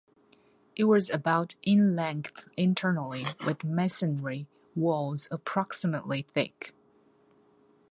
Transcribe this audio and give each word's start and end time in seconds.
It 0.75 0.85
was 0.85 1.11
about 1.11 1.53
in 1.61 1.95
length 1.95 2.47
internally 2.57 3.23
with 3.45 3.63
masonry 3.63 4.47
walls 4.73 5.27
approximately 5.29 6.23
thick. 6.23 6.73